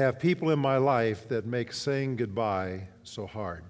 [0.00, 3.64] have people in my life that make saying goodbye so hard.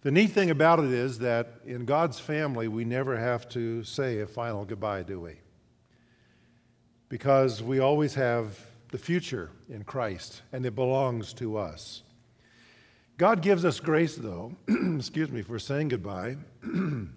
[0.00, 4.20] The neat thing about it is that in God's family, we never have to say
[4.20, 5.34] a final goodbye, do we?
[7.10, 8.58] Because we always have
[8.90, 12.02] the future in Christ, and it belongs to us.
[13.18, 14.56] God gives us grace, though,
[14.96, 16.38] excuse me, for saying goodbye.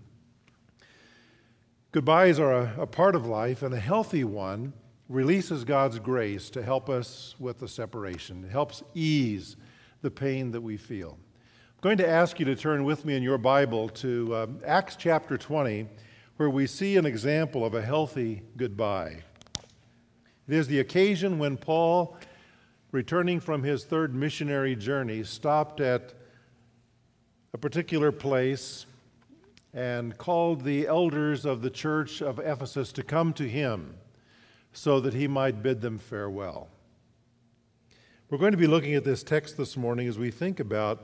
[1.93, 4.73] Goodbyes are a, a part of life, and a healthy one
[5.07, 8.43] releases God's grace to help us with the separation.
[8.43, 9.55] It helps ease
[10.01, 11.17] the pain that we feel.
[11.75, 14.95] I'm going to ask you to turn with me in your Bible to um, Acts
[14.95, 15.87] chapter 20,
[16.37, 19.21] where we see an example of a healthy goodbye.
[20.47, 22.17] It is the occasion when Paul,
[22.91, 26.13] returning from his third missionary journey, stopped at
[27.53, 28.87] a particular place
[29.73, 33.95] and called the elders of the church of Ephesus to come to him
[34.75, 36.67] so that he might bid them farewell.
[38.29, 41.01] We're going to be looking at this text this morning as we think about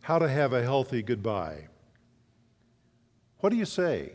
[0.00, 1.68] how to have a healthy goodbye.
[3.38, 4.12] What do you say?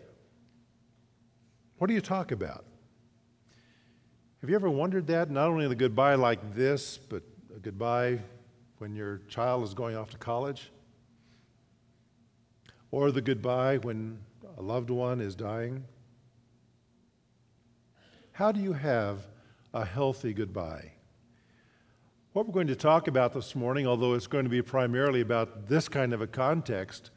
[1.78, 2.66] What do you talk about?
[4.42, 5.32] Have you ever wondered that?
[5.32, 7.24] Not only the goodbye like this, but
[7.56, 8.20] a goodbye
[8.80, 10.70] when your child is going off to college,
[12.92, 14.20] or the goodbye when
[14.58, 15.86] a loved one is dying.
[18.38, 19.26] How do you have
[19.74, 20.92] a healthy goodbye?
[22.34, 25.68] What we're going to talk about this morning, although it's going to be primarily about
[25.68, 27.10] this kind of a context,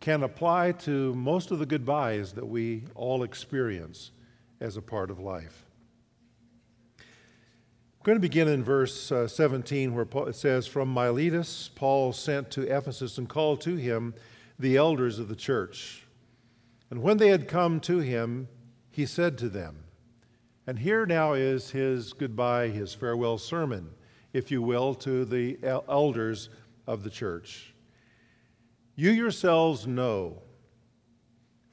[0.00, 4.10] can apply to most of the goodbyes that we all experience
[4.60, 5.64] as a part of life.
[6.98, 12.50] I'm going to begin in verse uh, 17, where it says, From Miletus, Paul sent
[12.50, 14.12] to Ephesus and called to him
[14.58, 16.04] the elders of the church.
[16.90, 18.48] And when they had come to him,
[18.90, 19.83] he said to them,
[20.66, 23.90] and here now is his goodbye, his farewell sermon,
[24.32, 26.48] if you will, to the elders
[26.86, 27.74] of the church.
[28.96, 30.42] You yourselves know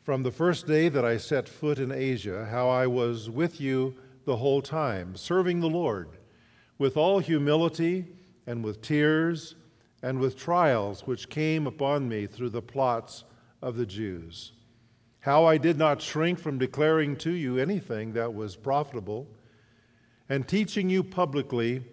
[0.03, 3.95] from the first day that I set foot in Asia how I was with you
[4.25, 6.09] the whole time, serving the Lord
[6.77, 8.07] with all humility
[8.47, 9.55] and with tears
[10.03, 13.23] and with trials which came upon me through the plots
[13.61, 14.53] of the Jews
[15.21, 19.27] how I did not shrink from declaring to you anything that was profitable,
[20.27, 21.83] and teaching you publicly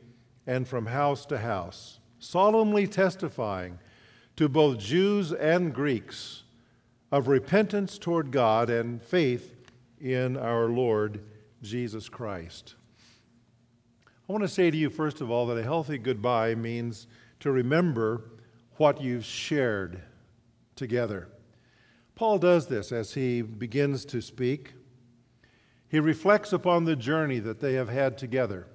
[0.46, 3.78] and from house to house, solemnly testifying
[4.36, 6.44] to both Jews and Greeks
[7.10, 9.56] of repentance toward God and faith
[10.00, 11.20] in our Lord
[11.62, 12.76] Jesus Christ.
[14.06, 17.06] I want to say to you, first of all, that a healthy goodbye means
[17.40, 18.22] to remember
[18.76, 20.00] what you've shared
[20.76, 21.28] together.
[22.18, 24.74] Paul does this as he begins to speak.
[25.88, 28.66] He reflects upon the journey that they have had together.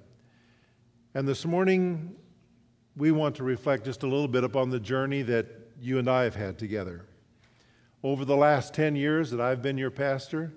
[1.12, 2.16] And this morning,
[2.96, 5.46] we want to reflect just a little bit upon the journey that
[5.78, 7.04] you and I have had together.
[8.02, 10.54] Over the last 10 years that I've been your pastor,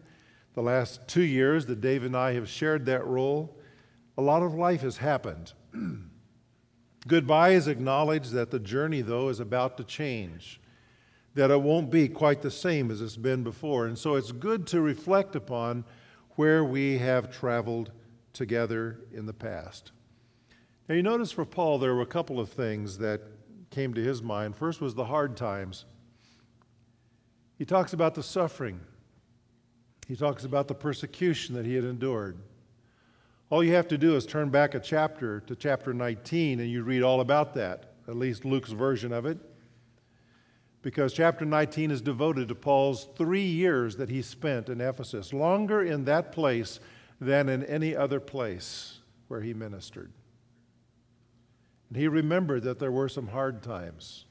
[0.53, 3.59] the last two years that Dave and I have shared that role,
[4.17, 5.51] a lot of life has happened.
[7.09, 10.61] Goodbye is acknowledged that the journey, though, is about to change
[11.37, 13.85] that it won't be quite the same as it's been before.
[13.85, 15.85] And so it's good to reflect upon
[16.31, 17.91] where we have traveled
[18.33, 19.91] together in the past.
[20.89, 23.21] Now, you notice for Paul, there were a couple of things that
[23.69, 24.55] came to his mind.
[24.55, 25.85] First was the hard times.
[27.55, 28.79] He talks about the suffering,
[30.07, 32.39] he talks about the persecution that he had endured.
[33.51, 36.81] All you have to do is turn back a chapter to chapter 19, and you
[36.81, 39.37] read all about that, at least Luke's version of it
[40.81, 45.81] because chapter 19 is devoted to Paul's three years that he spent in Ephesus, longer
[45.81, 46.79] in that place
[47.19, 50.11] than in any other place where he ministered.
[51.89, 54.25] And he remembered that there were some hard times,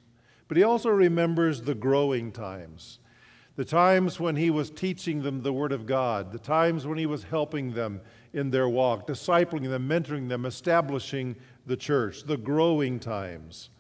[0.49, 3.01] but he also remembers the growing times.
[3.57, 7.07] The times when he was teaching them the Word of God, the times when he
[7.07, 8.03] was helping them
[8.35, 13.71] in their walk, discipling them, mentoring them, establishing the church, the growing times.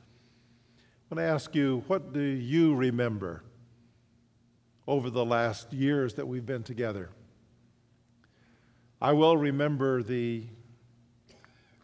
[1.09, 3.45] I want to ask you, what do you remember
[4.89, 7.11] over the last years that we've been together?
[9.01, 10.47] I will remember the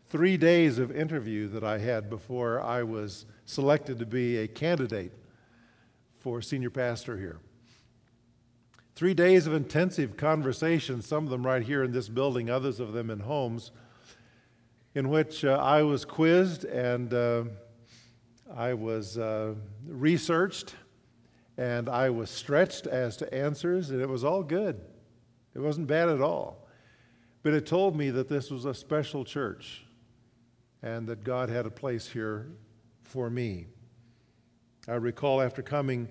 [0.09, 5.13] three days of interview that I had before I was selected to be a candidate
[6.19, 7.39] for senior pastor here.
[8.97, 12.93] Three days of intensive conversation, some of them right here in this building, others of
[12.93, 13.71] them in homes,
[14.97, 17.45] in which uh, I was quizzed and uh,
[18.57, 19.55] I was uh,
[19.87, 20.75] researched
[21.57, 24.81] and I was stretched as to answers, and it was all good.
[25.55, 26.67] It wasn't bad at all.
[27.43, 29.85] But it told me that this was a special church,
[30.83, 32.49] and that God had a place here
[33.03, 33.67] for me.
[34.89, 36.09] I recall after coming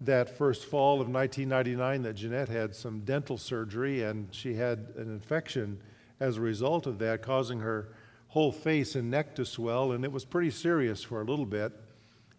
[0.00, 5.10] that first fall of 1999 that Jeanette had some dental surgery and she had an
[5.10, 5.80] infection
[6.20, 7.94] as a result of that, causing her
[8.36, 11.72] whole face and neck to swell, and it was pretty serious for a little bit.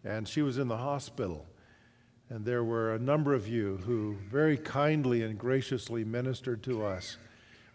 [0.03, 1.47] And she was in the hospital.
[2.29, 7.17] And there were a number of you who very kindly and graciously ministered to us.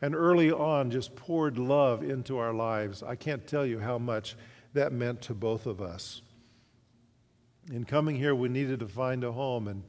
[0.00, 3.02] And early on, just poured love into our lives.
[3.02, 4.36] I can't tell you how much
[4.72, 6.22] that meant to both of us.
[7.72, 9.66] In coming here, we needed to find a home.
[9.66, 9.82] And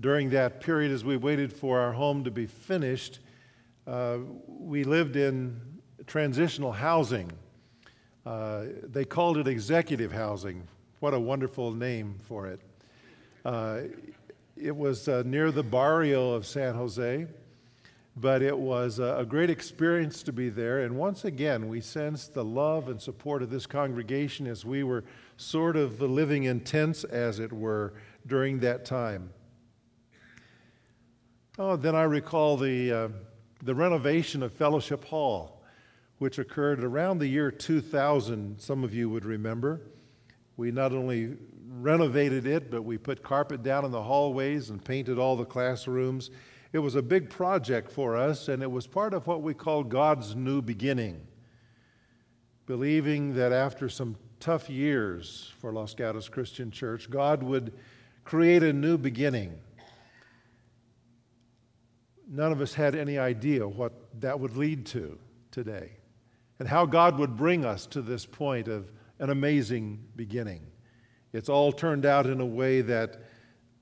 [0.00, 3.18] during that period, as we waited for our home to be finished,
[3.86, 5.60] uh, we lived in
[6.06, 7.30] transitional housing.
[8.26, 10.66] Uh, they called it executive housing.
[11.00, 12.60] What a wonderful name for it.
[13.44, 13.82] Uh,
[14.56, 17.26] it was uh, near the barrio of San Jose,
[18.16, 20.80] but it was a, a great experience to be there.
[20.80, 25.04] And once again, we sensed the love and support of this congregation as we were
[25.36, 27.94] sort of living in tents, as it were,
[28.26, 29.30] during that time.
[31.60, 33.08] Oh, then I recall the, uh,
[33.62, 35.57] the renovation of Fellowship Hall,
[36.18, 39.80] which occurred around the year 2000, some of you would remember.
[40.56, 41.36] We not only
[41.68, 46.30] renovated it, but we put carpet down in the hallways and painted all the classrooms.
[46.72, 49.84] It was a big project for us, and it was part of what we call
[49.84, 51.24] God's new beginning.
[52.66, 57.72] Believing that after some tough years for Los Gatos Christian Church, God would
[58.24, 59.58] create a new beginning.
[62.28, 65.18] None of us had any idea what that would lead to
[65.50, 65.97] today
[66.58, 70.62] and how God would bring us to this point of an amazing beginning.
[71.32, 73.20] It's all turned out in a way that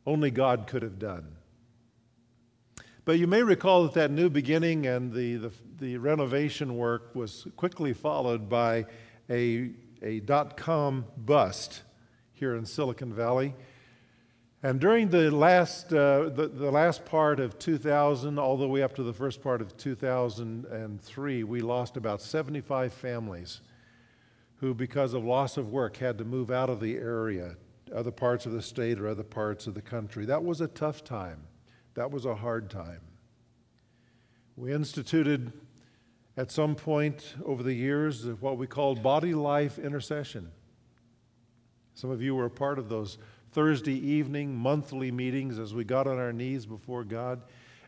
[0.07, 1.37] only God could have done.
[3.05, 7.47] But you may recall that that new beginning and the, the, the renovation work was
[7.57, 8.87] quickly followed by
[9.31, 9.71] a
[10.03, 11.83] a dot com bust
[12.33, 13.55] here in Silicon Valley.
[14.63, 18.95] And during the last, uh, the, the last part of 2000, all the way up
[18.97, 23.61] to the first part of 2003, we lost about 75 families
[24.57, 27.57] who, because of loss of work, had to move out of the area,
[27.95, 30.25] other parts of the state or other parts of the country.
[30.25, 31.43] That was a tough time.
[31.95, 33.01] That was a hard time.
[34.57, 35.53] We instituted
[36.39, 40.51] at some point over the years what we called body life intercession.
[41.95, 43.19] Some of you were a part of those
[43.57, 47.41] Thursday evening monthly meetings as we got on our knees before God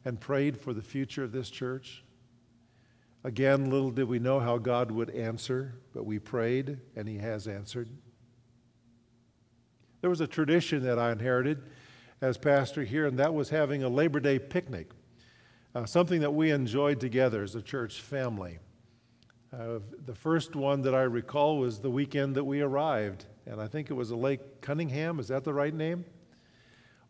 [0.03, 2.03] and prayed for the future of this church.
[3.23, 7.47] Again, little did we know how God would answer, but we prayed and He has
[7.47, 7.91] answered.
[10.01, 11.61] There was a tradition that I inherited
[12.23, 14.93] as pastor here, and that was having a Labor Day picnic
[15.75, 18.59] uh, something that we enjoyed together as a church family.
[19.53, 23.67] Uh, the first one that I recall was the weekend that we arrived, and I
[23.67, 25.19] think it was a Lake Cunningham.
[25.19, 26.05] Is that the right name?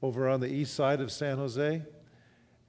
[0.02, 1.82] Over on the east side of San Jose.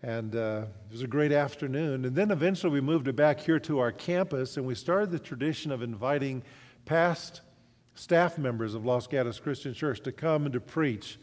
[0.01, 2.05] And uh, it was a great afternoon.
[2.05, 5.19] And then eventually we moved it back here to our campus, and we started the
[5.19, 6.41] tradition of inviting
[6.85, 7.41] past
[7.93, 11.19] staff members of Los Gatos Christian Church to come and to preach.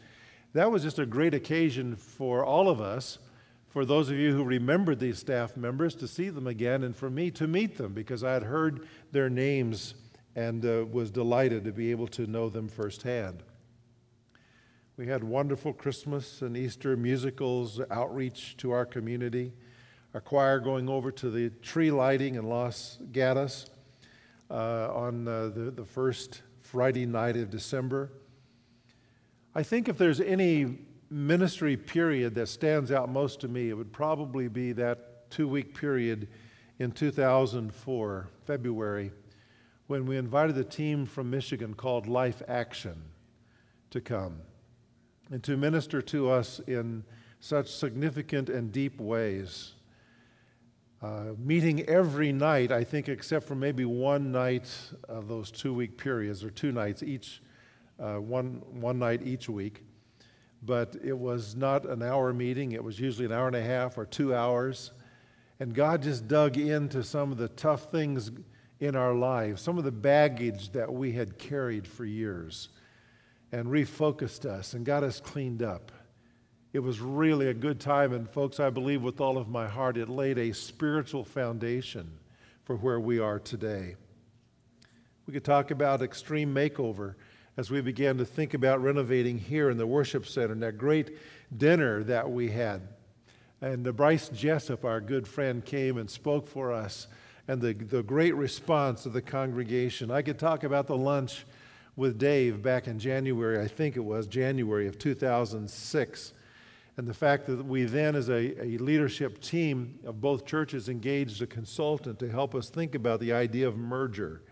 [0.53, 3.17] That was just a great occasion for all of us
[3.67, 7.09] for those of you who remembered these staff members to see them again, and for
[7.09, 9.95] me to meet them because I had heard their names
[10.37, 13.41] and uh, was delighted to be able to know them firsthand.
[14.95, 19.51] We had wonderful Christmas and Easter musicals, outreach to our community,
[20.13, 23.65] our choir going over to the tree lighting in Los Gatos
[24.51, 28.11] uh, on uh, the, the first Friday night of December.
[29.55, 30.77] I think if there's any
[31.09, 35.73] ministry period that stands out most to me, it would probably be that two week
[35.73, 36.27] period
[36.77, 39.11] in 2004, February,
[39.87, 43.01] when we invited a team from Michigan called Life Action
[43.89, 44.41] to come
[45.31, 47.03] and to minister to us in
[47.39, 49.73] such significant and deep ways.
[51.01, 54.69] Uh, meeting every night, I think, except for maybe one night
[55.07, 57.41] of those two week periods, or two nights each,
[57.99, 59.83] uh, one, one night each week
[60.63, 62.71] but it was not an hour meeting.
[62.71, 64.91] It was usually an hour and a half or two hours.
[65.59, 68.31] And God just dug into some of the tough things
[68.79, 72.69] in our lives, some of the baggage that we had carried for years,
[73.51, 75.91] and refocused us and got us cleaned up.
[76.73, 79.97] It was really a good time, and folks, I believe with all of my heart,
[79.97, 82.19] it laid a spiritual foundation
[82.65, 83.95] for where we are today.
[85.25, 87.15] We could talk about extreme makeover
[87.55, 91.17] as we began to think about renovating here in the worship center and that great
[91.55, 92.81] dinner that we had.
[93.59, 97.07] And the Bryce Jessup, our good friend, came and spoke for us
[97.47, 100.11] and the, the great response of the congregation.
[100.11, 101.45] I could talk about the lunch
[101.95, 106.33] with Dave back in January, I think it was January of 2006,
[106.97, 111.41] and the fact that we then, as a, a leadership team of both churches, engaged
[111.41, 114.43] a consultant to help us think about the idea of merger.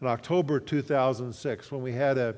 [0.00, 2.36] In October 2006, when we had a,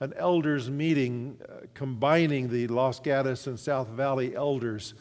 [0.00, 4.94] an elders meeting uh, combining the Los Gatos and South Valley elders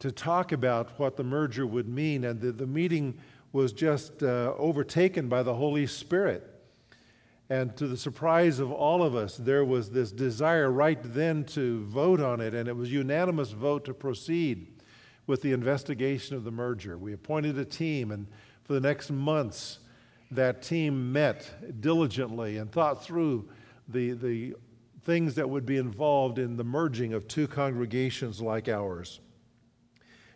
[0.00, 3.18] to talk about what the merger would mean, and the, the meeting
[3.52, 6.46] was just uh, overtaken by the Holy Spirit.
[7.48, 11.84] And to the surprise of all of us, there was this desire right then to
[11.86, 14.68] vote on it, and it was unanimous vote to proceed
[15.26, 16.96] with the investigation of the merger.
[16.96, 18.28] We appointed a team, and
[18.62, 19.80] for the next months,
[20.30, 23.48] that team met diligently and thought through
[23.88, 24.54] the, the
[25.02, 29.18] things that would be involved in the merging of two congregations like ours.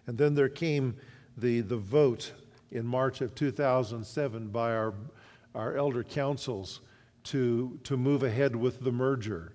[0.09, 0.97] And then there came
[1.37, 2.33] the, the vote
[2.71, 4.95] in March of 2007 by our,
[5.55, 6.81] our elder councils
[7.25, 9.55] to, to move ahead with the merger.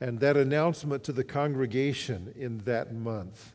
[0.00, 3.52] And that announcement to the congregation in that month.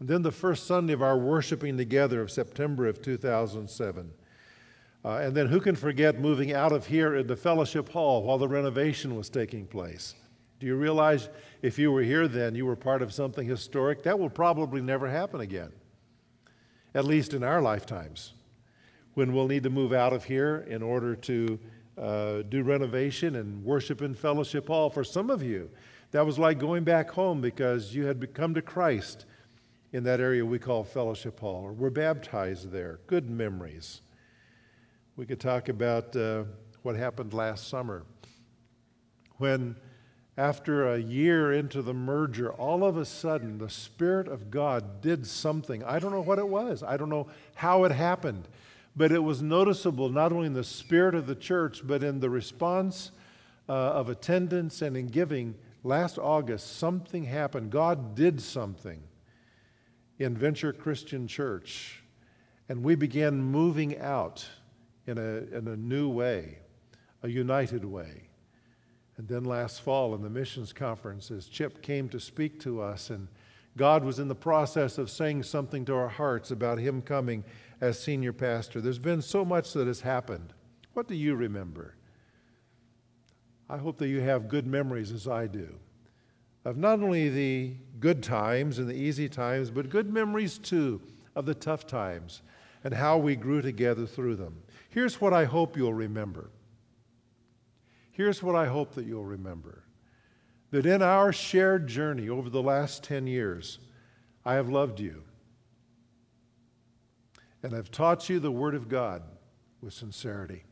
[0.00, 4.10] And then the first Sunday of our worshiping together of September of 2007.
[5.04, 8.48] Uh, and then who can forget moving out of here into Fellowship Hall while the
[8.48, 10.14] renovation was taking place?
[10.60, 11.28] Do you realize
[11.60, 14.02] if you were here then, you were part of something historic?
[14.02, 15.72] That will probably never happen again,
[16.94, 18.32] at least in our lifetimes,
[19.14, 21.58] when we'll need to move out of here in order to
[21.98, 24.90] uh, do renovation and worship in Fellowship Hall.
[24.90, 25.70] For some of you,
[26.10, 29.26] that was like going back home because you had come to Christ
[29.92, 32.98] in that area we call Fellowship Hall, or were baptized there.
[33.06, 34.00] Good memories.
[35.16, 36.44] We could talk about uh,
[36.82, 38.04] what happened last summer
[39.36, 39.76] when,
[40.36, 45.26] after a year into the merger, all of a sudden the Spirit of God did
[45.26, 45.84] something.
[45.84, 48.48] I don't know what it was, I don't know how it happened.
[48.96, 52.30] But it was noticeable not only in the spirit of the church, but in the
[52.30, 53.10] response
[53.68, 55.56] uh, of attendance and in giving.
[55.82, 57.70] Last August, something happened.
[57.70, 59.02] God did something
[60.18, 62.02] in Venture Christian Church,
[62.68, 64.46] and we began moving out
[65.06, 66.58] in a, in a new way,
[67.22, 68.23] a united way.
[69.16, 73.10] And then last fall in the missions conference, as Chip came to speak to us,
[73.10, 73.28] and
[73.76, 77.44] God was in the process of saying something to our hearts about Him coming
[77.80, 78.80] as senior pastor.
[78.80, 80.52] There's been so much that has happened.
[80.94, 81.94] What do you remember?
[83.68, 85.78] I hope that you have good memories as I do
[86.64, 91.00] of not only the good times and the easy times, but good memories too
[91.36, 92.42] of the tough times
[92.82, 94.62] and how we grew together through them.
[94.88, 96.50] Here's what I hope you'll remember.
[98.14, 99.82] Here's what I hope that you'll remember
[100.70, 103.80] that in our shared journey over the last 10 years,
[104.44, 105.24] I have loved you
[107.64, 109.22] and I've taught you the Word of God
[109.80, 110.62] with sincerity.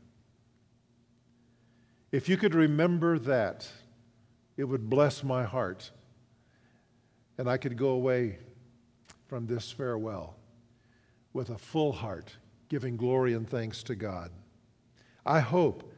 [2.13, 3.67] If you could remember that,
[4.55, 5.91] it would bless my heart,
[7.37, 8.37] and I could go away
[9.25, 10.37] from this farewell
[11.33, 12.37] with a full heart,
[12.69, 14.31] giving glory and thanks to God.
[15.25, 15.92] I hope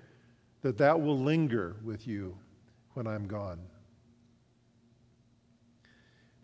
[0.65, 2.35] that that will linger with you
[2.95, 3.59] when I'm gone.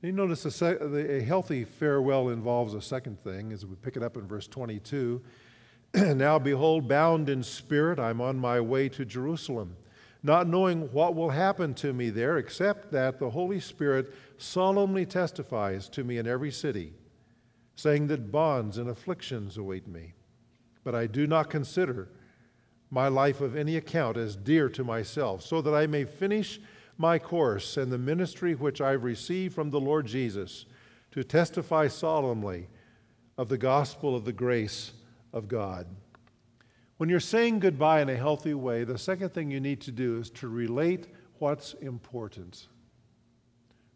[0.04, 4.04] You notice a, se- a, healthy farewell involves a second thing as we pick it
[4.04, 5.24] up in verse 22.
[5.96, 9.76] now, behold, bound in spirit, I'm on my way to Jerusalem,
[10.22, 15.90] not knowing what will happen to me there, except that the Holy Spirit solemnly testifies
[15.90, 16.94] to me in every city,
[17.76, 20.14] saying that bonds and afflictions await me.
[20.84, 22.10] But I do not consider
[22.92, 26.60] my life of any account as dear to myself, so that I may finish
[26.98, 30.66] my course and the ministry which I've received from the Lord Jesus
[31.12, 32.68] to testify solemnly
[33.38, 34.92] of the gospel of the grace
[35.34, 35.88] of God.
[36.98, 40.20] When you're saying goodbye in a healthy way, the second thing you need to do
[40.20, 41.08] is to relate
[41.40, 42.68] what's important.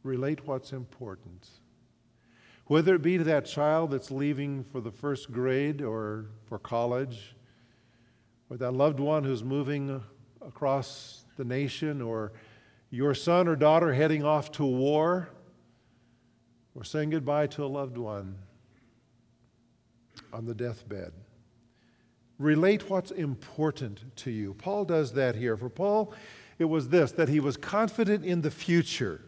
[0.02, 1.48] Relate what's important.
[2.66, 7.35] Whether it be to that child that's leaving for the first grade or for college,
[8.50, 10.02] or that loved one who's moving
[10.46, 12.32] across the nation or
[12.92, 15.30] your son or daughter heading off to war,
[16.76, 18.36] or saying goodbye to a loved one
[20.32, 21.12] on the deathbed.
[22.38, 24.54] Relate what's important to you.
[24.54, 25.56] Paul does that here.
[25.56, 26.14] For Paul,
[26.60, 29.22] it was this that he was confident in the future,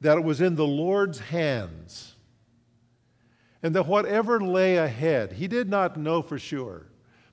[0.00, 2.14] that it was in the Lord's hands,
[3.62, 6.86] and that whatever lay ahead, he did not know for sure.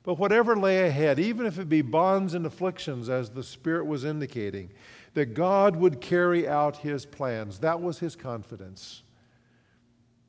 [0.09, 4.03] But whatever lay ahead, even if it be bonds and afflictions, as the Spirit was
[4.03, 4.71] indicating,
[5.13, 7.59] that God would carry out his plans.
[7.59, 9.03] That was his confidence.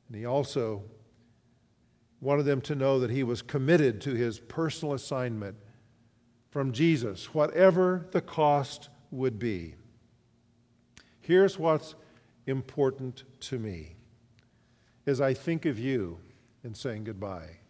[0.07, 0.83] And he also
[2.19, 5.57] wanted them to know that he was committed to his personal assignment
[6.51, 9.73] from Jesus, whatever the cost would be.
[11.21, 11.95] Here's what's
[12.45, 13.95] important to me
[15.07, 16.19] as I think of you
[16.63, 17.60] in saying goodbye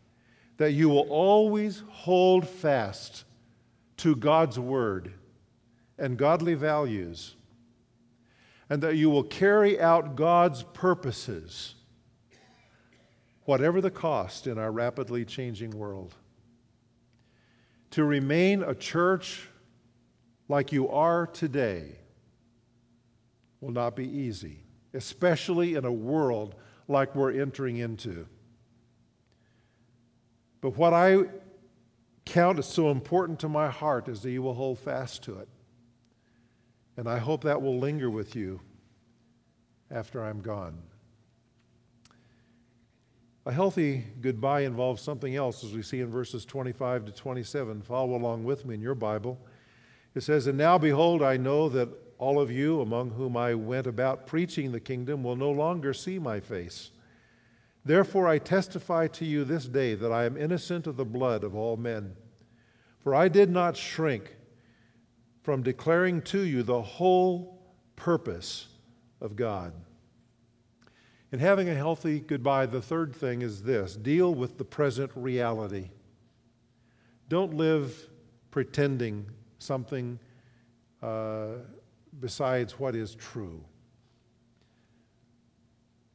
[0.58, 3.24] that you will always hold fast
[3.98, 5.14] to God's word
[5.98, 7.36] and godly values,
[8.70, 11.76] and that you will carry out God's purposes,
[13.46, 16.16] whatever the cost in our rapidly changing world.
[17.92, 19.48] To remain a church
[20.48, 21.98] like you are today
[23.60, 26.56] will not be easy, especially in a world
[26.88, 28.28] like we're entering into.
[30.62, 31.24] But what I
[32.26, 35.50] count as so important to my heart is that you will hold fast to it.
[36.96, 38.62] And I hope that will linger with you
[39.90, 40.78] after I'm gone.
[43.46, 47.82] A healthy goodbye involves something else, as we see in verses 25 to 27.
[47.82, 49.40] Follow along with me in your Bible.
[50.14, 51.90] It says, And now behold, I know that
[52.20, 56.20] all of you among whom I went about preaching the kingdom will no longer see
[56.20, 56.92] my face.
[57.84, 61.56] Therefore, I testify to you this day that I am innocent of the blood of
[61.56, 62.16] all men.
[63.00, 64.36] For I did not shrink
[65.42, 67.60] from declaring to you the whole
[67.96, 68.68] purpose
[69.20, 69.74] of God.
[71.32, 75.90] In having a healthy goodbye, the third thing is this deal with the present reality.
[77.30, 78.10] Don't live
[78.52, 79.26] pretending
[79.58, 80.20] something
[81.02, 81.54] uh,
[82.20, 83.64] besides what is true.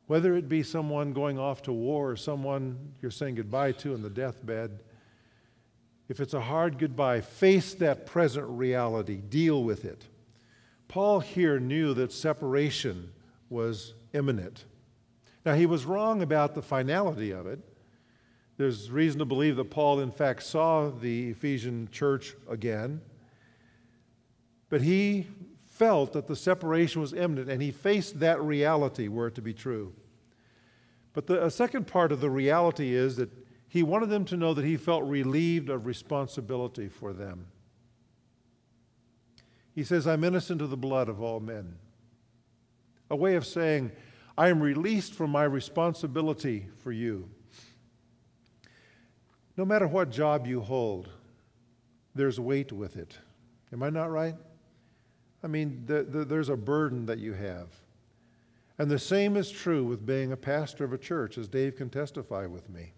[0.07, 4.03] Whether it be someone going off to war or someone you're saying goodbye to in
[4.03, 4.79] the deathbed,
[6.09, 10.05] if it's a hard goodbye, face that present reality, deal with it.
[10.89, 13.13] Paul here knew that separation
[13.51, 14.65] was imminent.
[15.45, 17.59] Now, he was wrong about the finality of it.
[18.57, 23.01] There's reason to believe that Paul, in fact, saw the Ephesian church again.
[24.69, 25.27] But he
[25.67, 29.53] felt that the separation was imminent, and he faced that reality were it to be
[29.53, 29.93] true.
[31.17, 33.31] But the second part of the reality is that
[33.69, 37.47] he wanted them to know that he felt relieved of responsibility for them.
[39.75, 41.79] He says, I'm innocent of the blood of all men.
[43.09, 43.93] A way of saying,
[44.37, 47.31] I am released from my responsibility for you.
[49.57, 51.09] No matter what job you hold,
[52.15, 53.17] there's weight with it.
[53.73, 54.37] Am I not right?
[55.43, 57.69] I mean, the, the, there's a burden that you have.
[58.79, 61.89] And the same is true with being a pastor of a church, as Dave can
[61.89, 62.93] testify with me.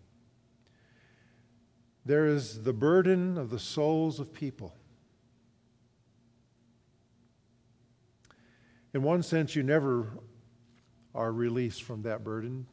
[2.04, 4.74] There is the burden of the souls of people.
[8.94, 10.08] In one sense, you never
[11.14, 12.66] are released from that burden.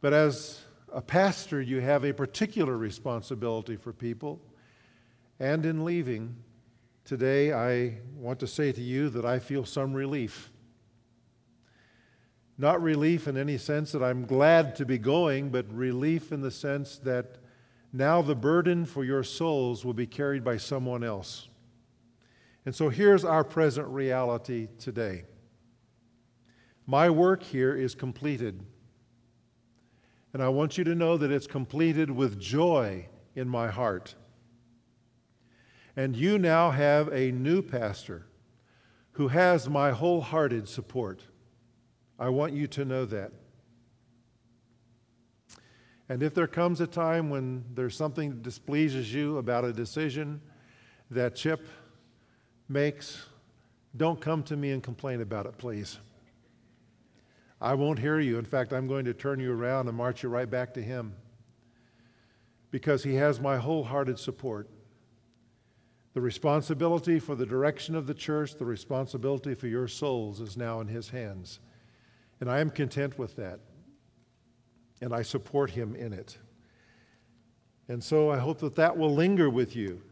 [0.00, 0.60] But as
[0.92, 4.40] a pastor, you have a particular responsibility for people.
[5.38, 6.36] And in leaving,
[7.06, 10.50] Today, I want to say to you that I feel some relief.
[12.58, 16.50] Not relief in any sense that I'm glad to be going, but relief in the
[16.50, 17.36] sense that
[17.92, 21.48] now the burden for your souls will be carried by someone else.
[22.64, 25.24] And so here's our present reality today.
[26.86, 28.64] My work here is completed.
[30.32, 34.14] And I want you to know that it's completed with joy in my heart.
[35.96, 38.26] And you now have a new pastor
[39.12, 41.22] who has my wholehearted support.
[42.18, 43.32] I want you to know that.
[46.08, 50.40] And if there comes a time when there's something that displeases you about a decision
[51.10, 51.66] that Chip
[52.68, 53.26] makes,
[53.96, 55.98] don't come to me and complain about it, please.
[57.60, 58.38] I won't hear you.
[58.38, 61.14] In fact, I'm going to turn you around and march you right back to him
[62.70, 64.68] because he has my wholehearted support.
[66.16, 70.80] The responsibility for the direction of the church, the responsibility for your souls is now
[70.80, 71.60] in His hands.
[72.40, 73.60] And I am content with that.
[75.00, 76.38] And I support Him in it.
[77.88, 80.02] And so I hope that that will linger with you.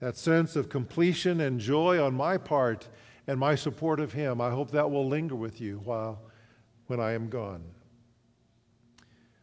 [0.00, 2.88] That sense of completion and joy on my part
[3.26, 6.20] and my support of Him, I hope that will linger with you while
[6.86, 7.64] when I am gone.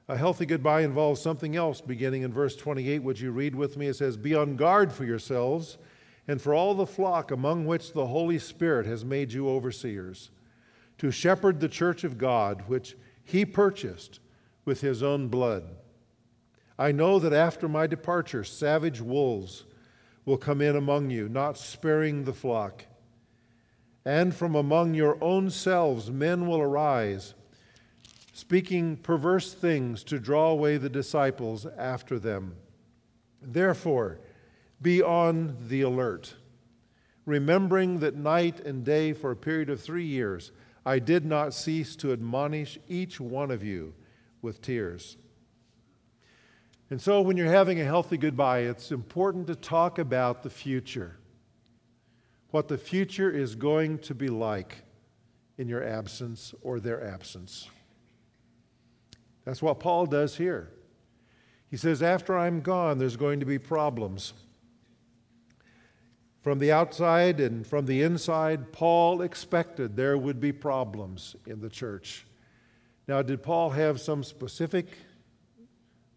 [0.07, 3.01] A healthy goodbye involves something else, beginning in verse 28.
[3.03, 3.87] Would you read with me?
[3.87, 5.77] It says, Be on guard for yourselves
[6.27, 10.29] and for all the flock among which the Holy Spirit has made you overseers,
[11.03, 14.21] to shepherd the church of God, which he purchased
[14.63, 15.65] with his own blood.
[16.79, 19.65] I know that after my departure, savage wolves
[20.23, 22.85] will come in among you, not sparing the flock.
[24.05, 27.33] And from among your own selves, men will arise
[28.31, 32.55] speaking perverse things to draw away the disciples after them.
[33.41, 34.21] Therefore,
[34.81, 36.35] be on the alert,
[37.25, 40.53] remembering that night and day for a period of three years
[40.85, 43.93] I did not cease to admonish each one of you
[44.41, 45.17] with tears.
[46.89, 51.17] And so, when you're having a healthy goodbye, it's important to talk about the future.
[52.51, 54.83] What the future is going to be like
[55.57, 57.69] in your absence or their absence.
[59.45, 60.69] That's what Paul does here.
[61.69, 64.33] He says, After I'm gone, there's going to be problems.
[66.43, 71.69] From the outside and from the inside, Paul expected there would be problems in the
[71.69, 72.25] church.
[73.07, 74.87] Now, did Paul have some specific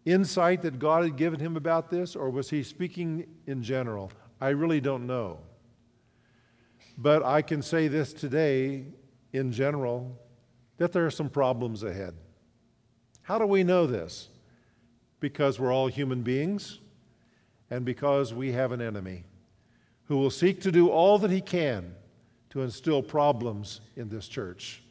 [0.03, 4.11] insight that God had given him about this, or was he speaking in general?
[4.41, 5.39] I really don't know.
[6.97, 8.83] But I can say this today
[9.31, 10.19] in general
[10.75, 12.15] that there are some problems ahead.
[13.21, 14.27] How do we know this?
[15.21, 16.79] Because we're all human beings
[17.71, 19.23] and because we have an enemy
[20.07, 21.93] who will seek to do all that he can
[22.49, 24.81] to instill problems in this church.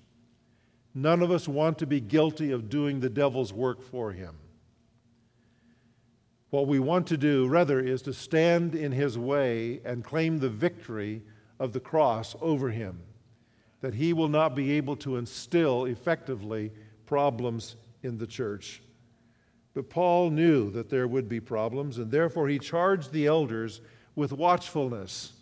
[0.94, 4.34] None of us want to be guilty of doing the devil's work for him.
[6.50, 10.48] What we want to do, rather, is to stand in his way and claim the
[10.48, 11.22] victory
[11.58, 13.00] of the cross over him,
[13.80, 16.72] that he will not be able to instill effectively
[17.04, 18.82] problems in the church.
[19.74, 23.80] But Paul knew that there would be problems, and therefore he charged the elders
[24.16, 25.32] with watchfulness.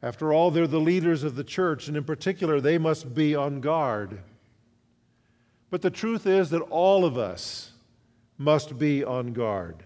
[0.00, 3.60] After all, they're the leaders of the church, and in particular, they must be on
[3.60, 4.20] guard.
[5.70, 7.72] But the truth is that all of us
[8.36, 9.82] must be on guard,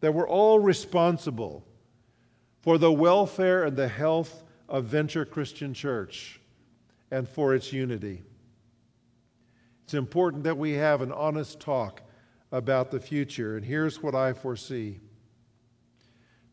[0.00, 1.64] that we're all responsible
[2.60, 6.40] for the welfare and the health of Venture Christian Church
[7.10, 8.22] and for its unity.
[9.84, 12.02] It's important that we have an honest talk
[12.52, 15.00] about the future, and here's what I foresee.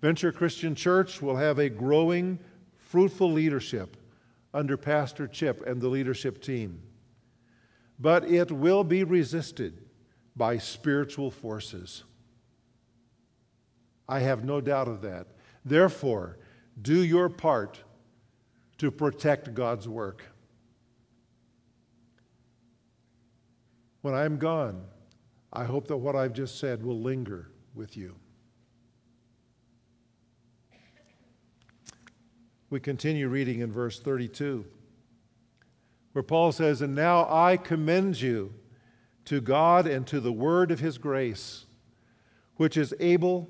[0.01, 2.39] Venture Christian Church will have a growing,
[2.77, 3.97] fruitful leadership
[4.53, 6.81] under Pastor Chip and the leadership team.
[7.99, 9.81] But it will be resisted
[10.35, 12.03] by spiritual forces.
[14.07, 15.27] I have no doubt of that.
[15.65, 16.37] Therefore,
[16.81, 17.83] do your part
[18.77, 20.23] to protect God's work.
[24.01, 24.85] When I'm gone,
[25.51, 28.15] I hope that what I've just said will linger with you.
[32.69, 34.65] We continue reading in verse 32,
[36.11, 38.53] where Paul says, And now I commend you
[39.25, 41.65] to God and to the word of his grace,
[42.55, 43.49] which is able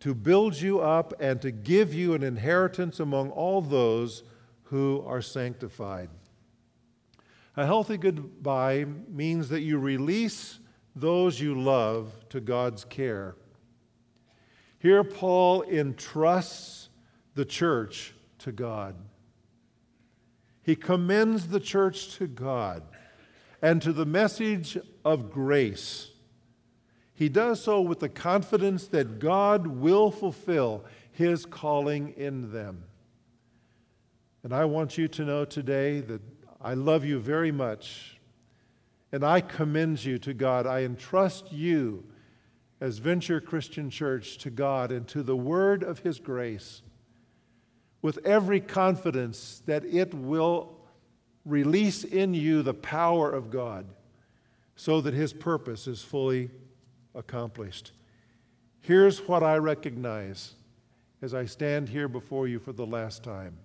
[0.00, 4.22] to build you up and to give you an inheritance among all those
[4.64, 6.10] who are sanctified.
[7.56, 10.58] A healthy goodbye means that you release
[10.96, 13.36] those you love to God's care.
[14.78, 16.81] Here, Paul entrusts
[17.34, 18.94] the church to God.
[20.62, 22.82] He commends the church to God
[23.60, 26.12] and to the message of grace
[27.22, 32.82] he does so with the confidence that God will fulfill his calling in them.
[34.42, 36.20] And I want you to know today that
[36.60, 38.18] I love you very much.
[39.12, 40.66] And I commend you to God.
[40.66, 42.04] I entrust you
[42.80, 46.82] as Venture Christian Church to God and to the word of his grace
[48.02, 50.76] with every confidence that it will
[51.46, 53.86] release in you the power of God
[54.76, 56.50] so that his purpose is fully
[57.14, 57.92] accomplished.
[58.80, 60.54] Here's what I recognize
[61.22, 63.56] as I stand here before you for the last time.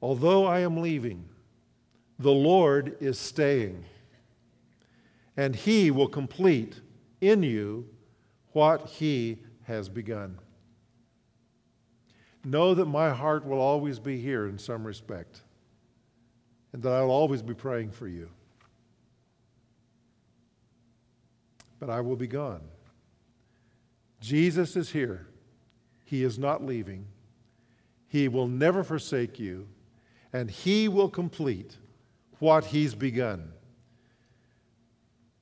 [0.00, 1.28] Although I am leaving,
[2.18, 3.84] the Lord is staying,
[5.36, 6.80] and He will complete
[7.20, 7.88] in you
[8.52, 10.38] what He has begun.
[12.44, 15.42] Know that my heart will always be here in some respect,
[16.72, 18.28] and that I'll always be praying for you.
[21.82, 22.60] but I will be gone.
[24.20, 25.26] Jesus is here.
[26.04, 27.06] He is not leaving.
[28.06, 29.66] He will never forsake you,
[30.32, 31.76] and He will complete
[32.38, 33.52] what He's begun.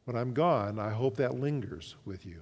[0.06, 2.40] When I'm gone, I hope that lingers with you.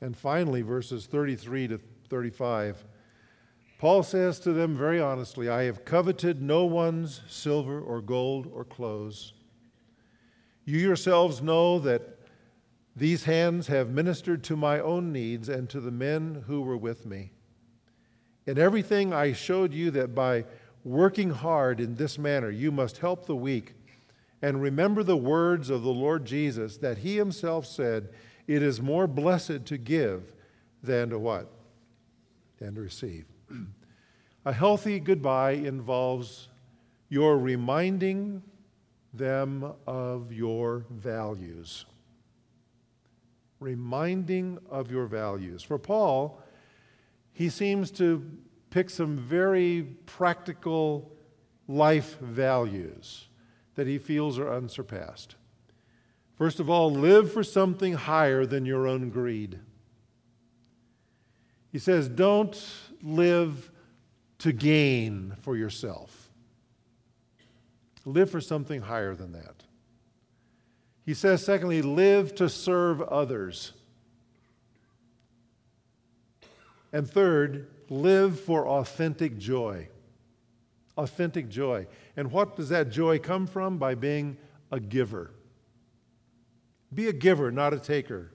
[0.00, 2.84] And finally, verses 33 to 35,
[3.78, 8.64] Paul says to them very honestly, I have coveted no one's silver or gold or
[8.64, 9.32] clothes.
[10.66, 12.18] You yourselves know that
[12.94, 17.06] these hands have ministered to my own needs and to the men who were with
[17.06, 17.30] me.
[18.46, 20.44] In everything I showed you that by
[20.84, 23.74] working hard in this manner, you must help the weak.
[24.42, 28.10] And remember the words of the Lord Jesus that he himself said,
[28.46, 30.32] It is more blessed to give
[30.82, 31.50] than to what?
[32.60, 33.24] To receive.
[34.44, 36.48] A healthy goodbye involves
[37.08, 38.42] your reminding
[39.14, 41.86] them of your values.
[43.60, 45.62] Reminding of your values.
[45.62, 46.42] For Paul,
[47.32, 48.30] he seems to
[48.68, 51.12] pick some very practical
[51.66, 53.28] life values
[53.74, 55.36] that he feels are unsurpassed.
[56.36, 59.60] First of all, live for something higher than your own greed.
[61.72, 62.60] He says, don't
[63.02, 63.70] live
[64.38, 66.30] to gain for yourself.
[68.04, 69.64] Live for something higher than that.
[71.04, 73.72] He says, secondly, live to serve others.
[76.92, 79.88] And third, live for authentic joy.
[80.96, 81.86] Authentic joy.
[82.16, 83.78] And what does that joy come from?
[83.78, 84.36] By being
[84.72, 85.30] a giver.
[86.92, 88.32] Be a giver, not a taker.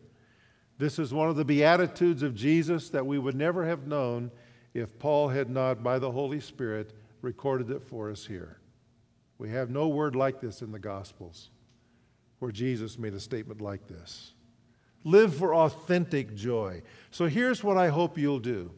[0.78, 4.32] This is one of the Beatitudes of Jesus that we would never have known
[4.74, 8.60] if Paul had not, by the Holy Spirit, recorded it for us here.
[9.38, 11.50] We have no word like this in the Gospels
[12.40, 14.34] where Jesus made a statement like this.
[15.04, 16.82] Live for authentic joy.
[17.12, 18.72] So here's what I hope you'll do.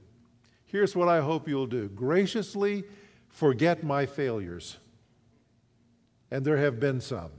[0.66, 2.84] Here's what I hope you'll do graciously
[3.30, 4.78] forget my failures.
[6.30, 7.32] And there have been some.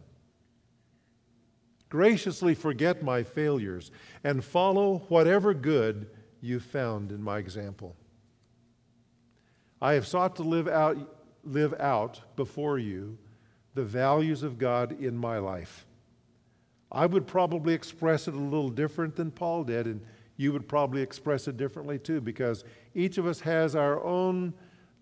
[1.89, 3.91] Graciously forget my failures
[4.23, 6.09] and follow whatever good
[6.41, 7.97] you found in my example.
[9.81, 10.97] I have sought to live out,
[11.45, 13.17] live out before you
[13.75, 15.87] the values of God in my life.
[16.91, 20.01] I would probably express it a little different than Paul did, and
[20.37, 24.53] you would probably express it differently too, because each of us has our own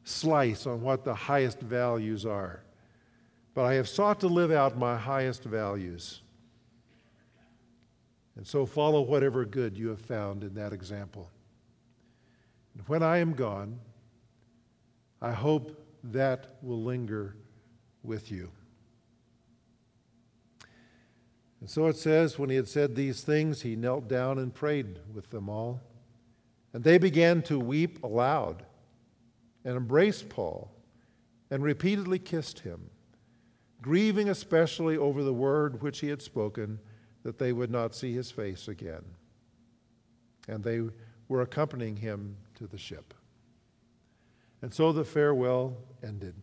[0.05, 2.63] slice on what the highest values are.
[3.55, 6.23] But I have sought to live out my highest values.
[8.37, 11.31] And so follow whatever good you have found in that example.
[12.75, 13.81] And when I am gone,
[15.23, 17.35] I hope that will linger
[18.03, 18.51] with you.
[21.61, 24.99] And so it says, when he had said these things, he knelt down and prayed
[25.13, 25.81] with them all.
[26.75, 28.65] And they began to weep aloud
[29.65, 30.71] and embraced Paul
[31.51, 32.91] and repeatedly kissed him,
[33.81, 36.79] grieving especially over the word which he had spoken
[37.27, 39.03] that they would not see his face again.
[40.47, 40.81] And they
[41.27, 43.15] were accompanying him to the ship.
[44.63, 46.37] And so the farewell ended.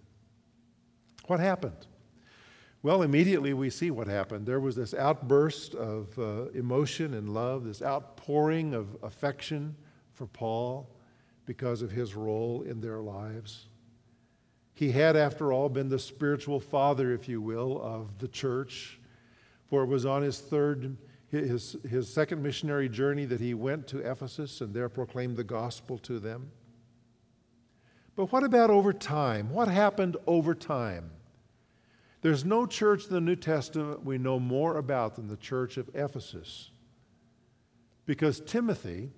[1.27, 1.87] What happened?
[2.81, 4.45] Well, immediately we see what happened.
[4.45, 9.77] There was this outburst of uh, emotion and love, this outpouring of affection
[10.11, 10.89] for Paul
[11.45, 13.69] because of his role in their lives.
[14.73, 18.99] He had, after all, been the spiritual father, if you will, of the church,
[19.73, 20.95] for it was on his third,
[21.29, 25.97] his, his second missionary journey that he went to Ephesus and there proclaimed the gospel
[25.97, 26.51] to them.
[28.15, 29.49] But what about over time?
[29.49, 31.09] What happened over time?
[32.21, 35.89] There's no church in the New Testament we know more about than the church of
[35.95, 36.69] Ephesus.
[38.05, 39.09] Because Timothy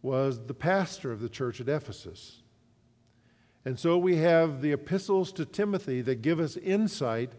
[0.00, 2.40] was the pastor of the church at Ephesus.
[3.66, 7.32] And so we have the epistles to Timothy that give us insight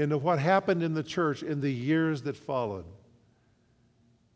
[0.00, 2.86] into what happened in the church in the years that followed.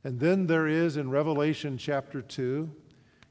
[0.05, 2.71] And then there is in Revelation chapter 2,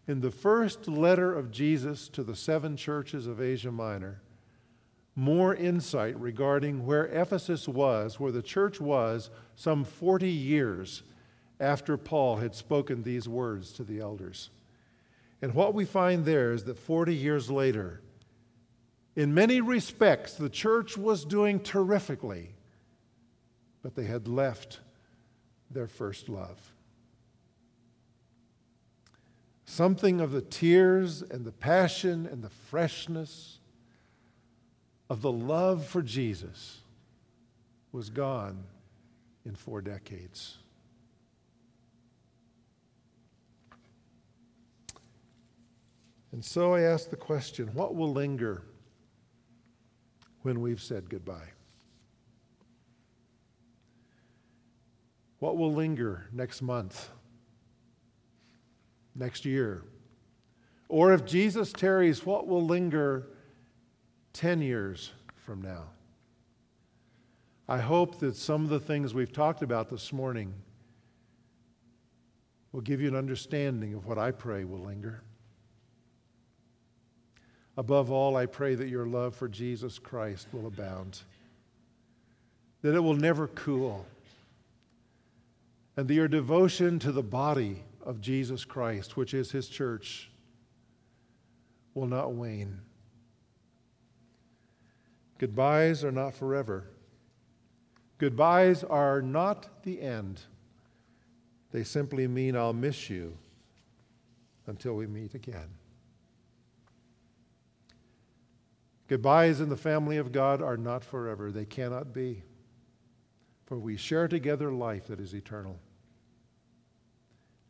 [0.07, 4.23] in the first letter of Jesus to the seven churches of Asia Minor,
[5.15, 11.03] more insight regarding where Ephesus was, where the church was, some 40 years
[11.59, 14.49] after Paul had spoken these words to the elders.
[15.43, 18.01] And what we find there is that 40 years later,
[19.15, 22.55] in many respects, the church was doing terrifically,
[23.83, 24.79] but they had left
[25.69, 26.73] their first love.
[29.65, 33.59] Something of the tears and the passion and the freshness
[35.09, 36.81] of the love for Jesus
[37.91, 38.63] was gone
[39.45, 40.57] in four decades.
[46.31, 48.63] And so I ask the question what will linger
[50.43, 51.49] when we've said goodbye?
[55.39, 57.09] What will linger next month,
[59.15, 59.83] next year?
[60.87, 63.27] Or if Jesus tarries, what will linger
[64.33, 65.11] 10 years
[65.45, 65.89] from now.
[67.67, 70.53] I hope that some of the things we've talked about this morning
[72.71, 75.23] will give you an understanding of what I pray will linger.
[77.75, 81.21] Above all, I pray that your love for Jesus Christ will abound,
[82.81, 84.05] that it will never cool,
[85.97, 90.29] and that your devotion to the body of Jesus Christ, which is his church,
[91.95, 92.79] will not wane.
[95.39, 96.85] Goodbyes are not forever.
[98.17, 100.41] Goodbyes are not the end.
[101.71, 103.35] They simply mean I'll miss you
[104.67, 105.69] until we meet again.
[109.13, 111.51] Goodbyes in the family of God are not forever.
[111.51, 112.41] They cannot be.
[113.67, 115.77] For we share together life that is eternal.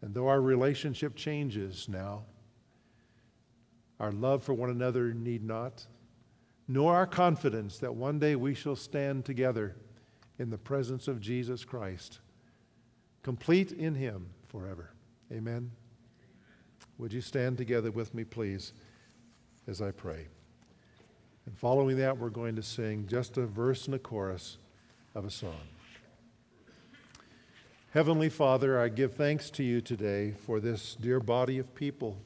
[0.01, 2.23] And though our relationship changes now,
[3.99, 5.85] our love for one another need not,
[6.69, 9.75] nor our confidence that one day we shall stand together
[10.39, 12.19] in the presence of Jesus Christ,
[13.21, 14.93] complete in Him forever.
[15.29, 15.71] Amen.
[16.97, 18.71] Would you stand together with me, please,
[19.67, 20.27] as I pray?
[21.45, 24.57] And following that, we're going to sing just a verse and a chorus
[25.13, 25.67] of a song.
[27.91, 32.17] Heavenly Father, I give thanks to you today for this dear body of people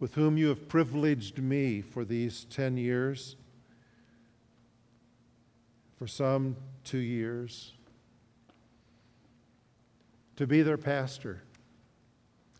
[0.00, 3.36] with whom you have privileged me for these 10 years,
[5.98, 7.74] for some two years,
[10.36, 11.42] to be their pastor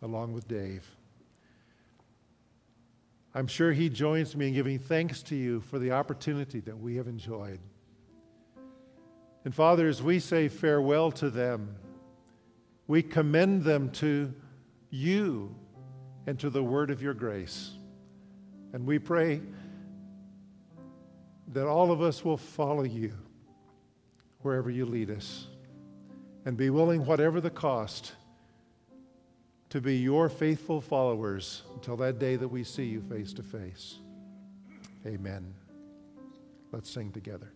[0.03, 0.87] along with Dave.
[3.35, 6.97] I'm sure he joins me in giving thanks to you for the opportunity that we
[6.97, 7.61] have enjoyed.
[9.45, 11.77] And Father, as we say farewell to them,
[12.87, 14.35] we commend them to
[14.91, 15.55] you
[16.27, 17.71] and to the word of your grace.
[18.73, 19.41] And we pray
[21.53, 23.13] that all of us will follow you
[24.41, 25.47] wherever you lead us
[26.45, 28.13] and be willing, whatever the cost,
[29.71, 33.99] to be your faithful followers until that day that we see you face to face.
[35.07, 35.55] Amen.
[36.73, 37.53] Let's sing together.